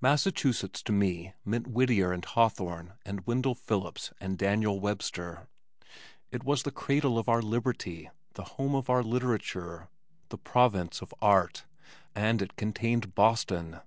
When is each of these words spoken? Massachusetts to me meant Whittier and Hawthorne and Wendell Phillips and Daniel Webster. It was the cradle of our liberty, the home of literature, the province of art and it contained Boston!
Massachusetts 0.00 0.82
to 0.84 0.90
me 0.90 1.34
meant 1.44 1.66
Whittier 1.66 2.12
and 2.12 2.24
Hawthorne 2.24 2.94
and 3.04 3.26
Wendell 3.26 3.54
Phillips 3.54 4.10
and 4.18 4.38
Daniel 4.38 4.80
Webster. 4.80 5.48
It 6.30 6.44
was 6.44 6.62
the 6.62 6.70
cradle 6.70 7.18
of 7.18 7.28
our 7.28 7.42
liberty, 7.42 8.08
the 8.36 8.44
home 8.56 8.74
of 8.74 8.88
literature, 8.88 9.88
the 10.30 10.38
province 10.38 11.02
of 11.02 11.12
art 11.20 11.66
and 12.14 12.40
it 12.40 12.56
contained 12.56 13.14
Boston! 13.14 13.80